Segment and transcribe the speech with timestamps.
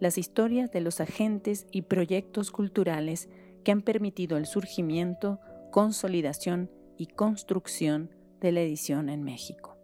[0.00, 3.28] las historias de los agentes y proyectos culturales
[3.64, 5.38] que han permitido el surgimiento,
[5.70, 9.76] consolidación y construcción de la edición en México.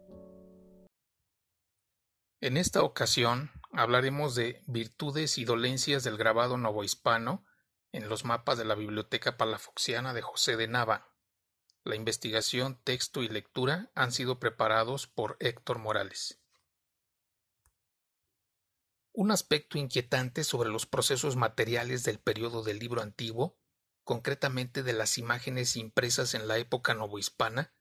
[2.41, 7.45] En esta ocasión hablaremos de virtudes y dolencias del grabado novohispano
[7.93, 11.11] en los mapas de la Biblioteca Palafoxiana de José de Nava.
[11.85, 16.41] La investigación, texto y lectura han sido preparados por Héctor Morales.
[19.19, 23.59] Un aspecto inquietante sobre los procesos materiales del periodo del libro antiguo,
[24.05, 27.73] concretamente de las imágenes impresas en la época novohispana,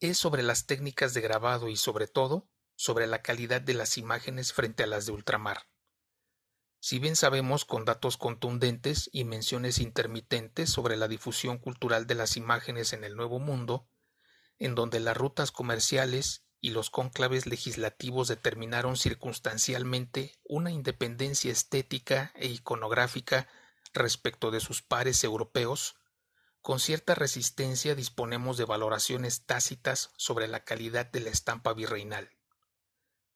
[0.00, 4.54] es sobre las técnicas de grabado y sobre todo sobre la calidad de las imágenes
[4.54, 5.68] frente a las de ultramar.
[6.80, 12.38] Si bien sabemos con datos contundentes y menciones intermitentes sobre la difusión cultural de las
[12.38, 13.90] imágenes en el Nuevo Mundo,
[14.58, 22.48] en donde las rutas comerciales y los cónclaves legislativos determinaron circunstancialmente una independencia estética e
[22.48, 23.46] iconográfica
[23.92, 25.96] respecto de sus pares europeos,
[26.62, 32.30] con cierta resistencia disponemos de valoraciones tácitas sobre la calidad de la estampa virreinal.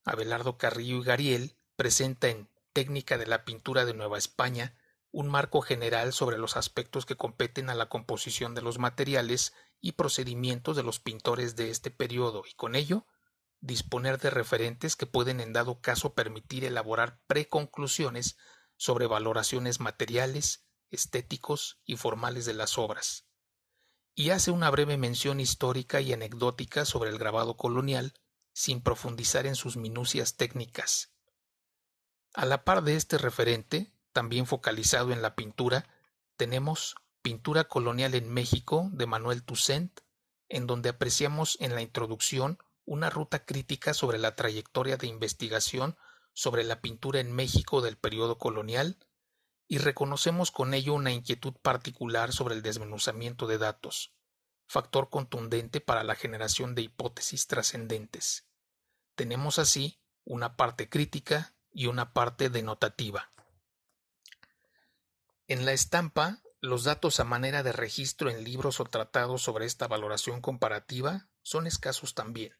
[0.07, 4.75] Abelardo Carrillo y Gariel presenta en técnica de la pintura de Nueva España,
[5.13, 9.93] un marco general sobre los aspectos que competen a la composición de los materiales y
[9.93, 13.05] procedimientos de los pintores de este periodo y con ello
[13.61, 18.37] disponer de referentes que pueden en dado caso permitir elaborar preconclusiones
[18.77, 23.27] sobre valoraciones materiales, estéticos y formales de las obras.
[24.15, 28.15] Y hace una breve mención histórica y anecdótica sobre el grabado colonial,
[28.53, 31.13] sin profundizar en sus minucias técnicas.
[32.35, 35.89] A la par de este referente, también focalizado en la pintura,
[36.37, 40.01] tenemos Pintura colonial en México de Manuel Toussaint,
[40.49, 45.97] en donde apreciamos en la introducción una ruta crítica sobre la trayectoria de investigación
[46.33, 48.97] sobre la pintura en México del periodo colonial,
[49.67, 54.15] y reconocemos con ello una inquietud particular sobre el desmenuzamiento de datos,
[54.67, 58.47] factor contundente para la generación de hipótesis trascendentes.
[59.15, 63.33] Tenemos así una parte crítica y una parte denotativa.
[65.47, 69.87] En la estampa, los datos a manera de registro en libros o tratados sobre esta
[69.87, 72.55] valoración comparativa son escasos también.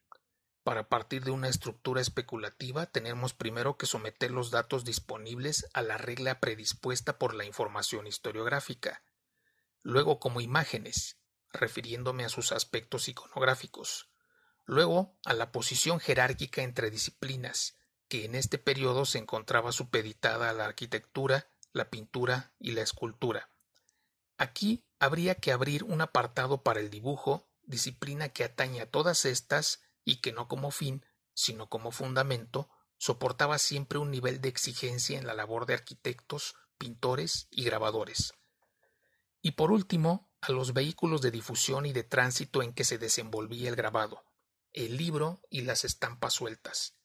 [0.63, 5.97] Para partir de una estructura especulativa tenemos primero que someter los datos disponibles a la
[5.97, 9.03] regla predispuesta por la información historiográfica,
[9.81, 11.17] luego como imágenes,
[11.51, 14.09] refiriéndome a sus aspectos iconográficos,
[14.65, 17.77] luego a la posición jerárquica entre disciplinas,
[18.07, 23.49] que en este periodo se encontraba supeditada a la arquitectura, la pintura y la escultura.
[24.37, 29.81] Aquí habría que abrir un apartado para el dibujo, disciplina que atañe a todas estas
[30.09, 31.05] y que no como fin,
[31.35, 37.47] sino como fundamento, soportaba siempre un nivel de exigencia en la labor de arquitectos, pintores
[37.51, 38.33] y grabadores.
[39.43, 43.69] Y por último, a los vehículos de difusión y de tránsito en que se desenvolvía
[43.69, 44.25] el grabado,
[44.73, 46.95] el libro y las estampas sueltas.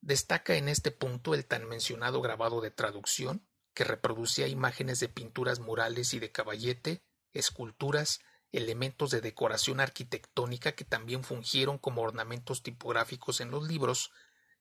[0.00, 5.60] Destaca en este punto el tan mencionado grabado de traducción, que reproducía imágenes de pinturas
[5.60, 8.20] murales y de caballete, esculturas,
[8.52, 14.12] elementos de decoración arquitectónica que también fungieron como ornamentos tipográficos en los libros,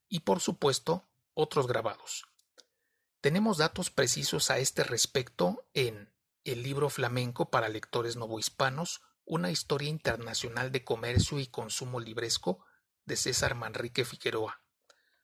[0.07, 2.25] y por supuesto otros grabados.
[3.21, 6.11] Tenemos datos precisos a este respecto en
[6.45, 12.65] El libro flamenco para lectores novohispanos, una historia internacional de comercio y consumo libresco
[13.05, 14.63] de César Manrique Figueroa.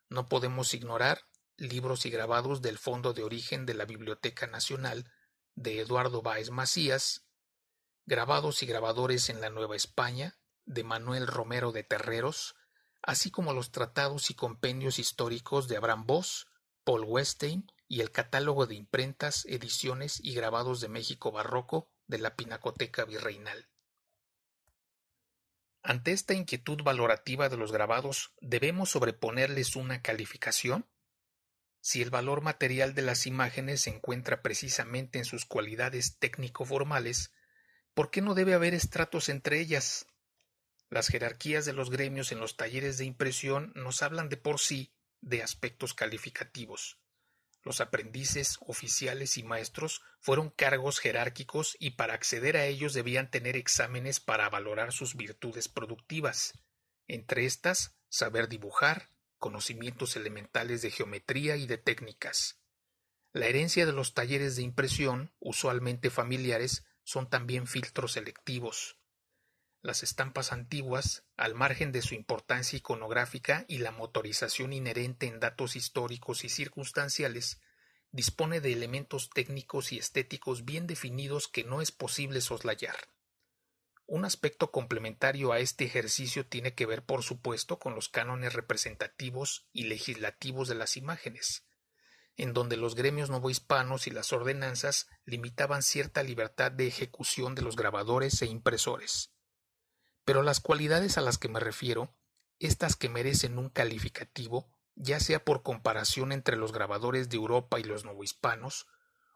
[0.09, 1.21] No podemos ignorar
[1.57, 5.12] libros y grabados del Fondo de Origen de la Biblioteca Nacional
[5.56, 7.25] de Eduardo Báez Macías,
[8.05, 12.55] grabados y grabadores en la Nueva España de Manuel Romero de Terreros,
[13.01, 16.47] así como los tratados y compendios históricos de Abraham Voss,
[16.83, 22.35] Paul Westein y el catálogo de imprentas, ediciones y grabados de México Barroco de la
[22.35, 23.69] Pinacoteca Virreinal.
[25.81, 30.87] Ante esta inquietud valorativa de los grabados, ¿debemos sobreponerles una calificación?
[31.79, 37.31] Si el valor material de las imágenes se encuentra precisamente en sus cualidades técnico-formales,
[37.95, 40.06] ¿por qué no debe haber estratos entre ellas?
[40.89, 44.94] Las jerarquías de los gremios en los talleres de impresión nos hablan de por sí
[45.21, 47.00] de aspectos calificativos.
[47.63, 53.56] Los aprendices, oficiales y maestros fueron cargos jerárquicos y para acceder a ellos debían tener
[53.56, 56.53] exámenes para valorar sus virtudes productivas.
[57.07, 59.09] Entre estas, saber dibujar,
[59.39, 62.62] conocimientos elementales de geometría y de técnicas.
[63.33, 68.97] La herencia de los talleres de impresión, usualmente familiares, son también filtros selectivos.
[69.81, 75.75] Las estampas antiguas, al margen de su importancia iconográfica y la motorización inherente en datos
[75.75, 77.61] históricos y circunstanciales,
[78.11, 82.95] dispone de elementos técnicos y estéticos bien definidos que no es posible soslayar.
[84.07, 89.67] Un aspecto complementario a este ejercicio tiene que ver, por supuesto, con los cánones representativos
[89.71, 91.67] y legislativos de las imágenes,
[92.37, 97.75] en donde los gremios novohispanos y las ordenanzas limitaban cierta libertad de ejecución de los
[97.75, 99.31] grabadores e impresores.
[100.25, 102.13] Pero las cualidades a las que me refiero,
[102.59, 107.83] estas que merecen un calificativo, ya sea por comparación entre los grabadores de Europa y
[107.83, 108.88] los novohispanos,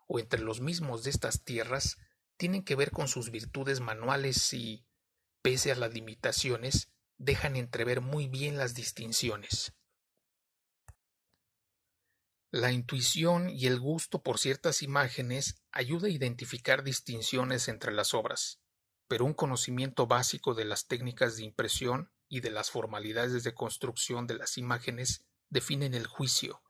[0.07, 1.97] o entre los mismos de estas tierras,
[2.37, 4.87] tienen que ver con sus virtudes manuales y,
[5.41, 9.73] pese a las limitaciones, dejan entrever muy bien las distinciones.
[12.51, 18.59] La intuición y el gusto por ciertas imágenes ayuda a identificar distinciones entre las obras
[19.09, 24.27] pero un conocimiento básico de las técnicas de impresión y de las formalidades de construcción
[24.27, 26.61] de las imágenes definen el juicio.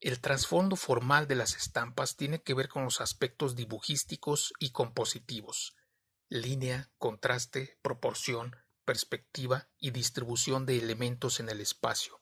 [0.00, 5.76] El trasfondo formal de las estampas tiene que ver con los aspectos dibujísticos y compositivos,
[6.28, 12.21] línea, contraste, proporción, perspectiva y distribución de elementos en el espacio.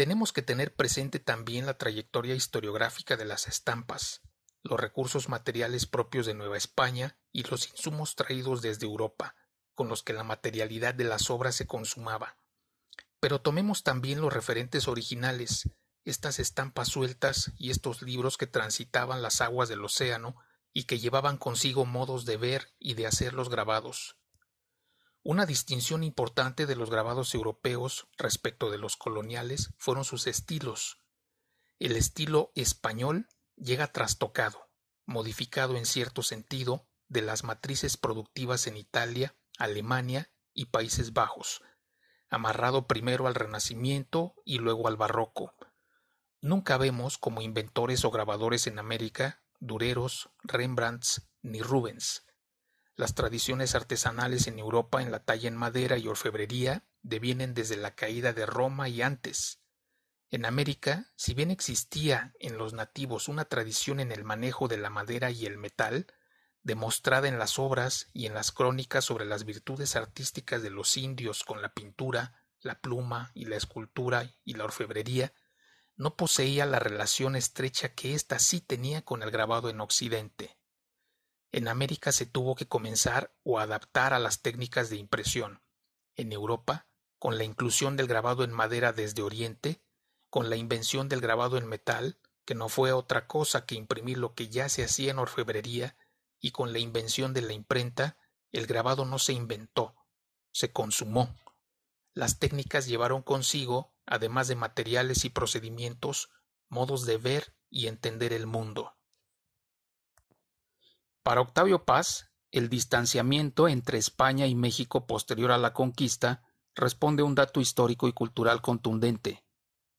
[0.00, 4.22] Tenemos que tener presente también la trayectoria historiográfica de las estampas,
[4.62, 9.36] los recursos materiales propios de Nueva España y los insumos traídos desde Europa,
[9.74, 12.38] con los que la materialidad de las obras se consumaba.
[13.20, 15.68] Pero tomemos también los referentes originales,
[16.06, 20.34] estas estampas sueltas y estos libros que transitaban las aguas del océano
[20.72, 24.16] y que llevaban consigo modos de ver y de hacer los grabados.
[25.22, 30.98] Una distinción importante de los grabados europeos respecto de los coloniales fueron sus estilos.
[31.78, 34.70] El estilo español llega trastocado,
[35.04, 41.60] modificado en cierto sentido, de las matrices productivas en Italia, Alemania y Países Bajos,
[42.30, 45.54] amarrado primero al Renacimiento y luego al Barroco.
[46.40, 52.24] Nunca vemos como inventores o grabadores en América Dureros, Rembrandts ni Rubens.
[52.96, 57.94] Las tradiciones artesanales en Europa en la talla en madera y orfebrería devienen desde la
[57.94, 59.60] caída de Roma y antes.
[60.30, 64.90] En América, si bien existía en los nativos una tradición en el manejo de la
[64.90, 66.06] madera y el metal,
[66.62, 71.42] demostrada en las obras y en las crónicas sobre las virtudes artísticas de los indios
[71.42, 75.32] con la pintura, la pluma y la escultura y la orfebrería,
[75.96, 80.59] no poseía la relación estrecha que ésta sí tenía con el grabado en Occidente.
[81.52, 85.62] En América se tuvo que comenzar o adaptar a las técnicas de impresión.
[86.14, 86.86] En Europa,
[87.18, 89.82] con la inclusión del grabado en madera desde Oriente,
[90.28, 94.34] con la invención del grabado en metal, que no fue otra cosa que imprimir lo
[94.34, 95.96] que ya se hacía en orfebrería,
[96.40, 98.16] y con la invención de la imprenta,
[98.52, 99.94] el grabado no se inventó,
[100.52, 101.36] se consumó.
[102.14, 106.30] Las técnicas llevaron consigo, además de materiales y procedimientos,
[106.68, 108.96] modos de ver y entender el mundo.
[111.30, 116.42] Para Octavio Paz, el distanciamiento entre España y México posterior a la conquista
[116.74, 119.44] responde a un dato histórico y cultural contundente,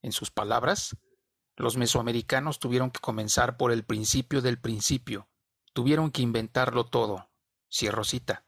[0.01, 0.97] en sus palabras,
[1.55, 5.29] los mesoamericanos tuvieron que comenzar por el principio del principio,
[5.71, 7.31] tuvieron que inventarlo todo.
[7.71, 8.45] Cierro cita.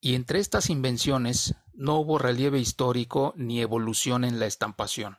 [0.00, 5.18] Y entre estas invenciones no hubo relieve histórico ni evolución en la estampación.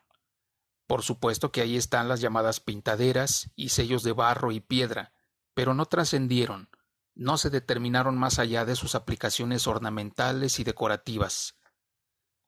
[0.88, 5.12] Por supuesto que ahí están las llamadas pintaderas y sellos de barro y piedra,
[5.53, 6.70] pero no trascendieron,
[7.15, 11.56] no se determinaron más allá de sus aplicaciones ornamentales y decorativas.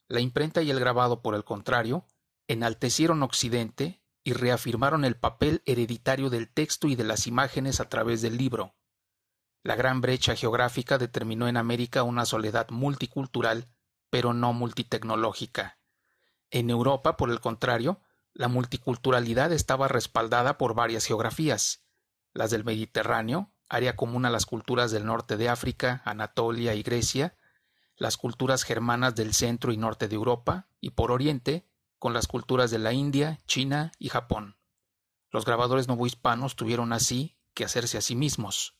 [0.08, 2.05] La imprenta y el grabado, por el contrario,
[2.48, 8.22] enaltecieron Occidente y reafirmaron el papel hereditario del texto y de las imágenes a través
[8.22, 8.75] del libro.
[9.63, 13.67] La gran brecha geográfica determinó en América una soledad multicultural,
[14.10, 15.79] pero no multitecnológica.
[16.50, 18.01] En Europa, por el contrario,
[18.34, 21.80] la multiculturalidad estaba respaldada por varias geografías,
[22.33, 27.35] las del Mediterráneo, área común a las culturas del norte de África, Anatolia y Grecia,
[27.95, 31.67] las culturas germanas del centro y norte de Europa, y por Oriente,
[32.00, 34.57] con las culturas de la India, China y Japón.
[35.29, 38.75] Los grabadores novohispanos tuvieron así que hacerse a sí mismos.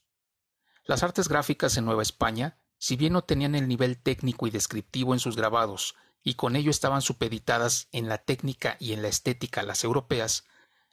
[0.84, 5.14] Las artes gráficas en Nueva España, si bien no tenían el nivel técnico y descriptivo
[5.14, 9.62] en sus grabados, y con ello estaban supeditadas en la técnica y en la estética
[9.62, 10.46] a las europeas,